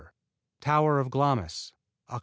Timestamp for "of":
0.99-1.11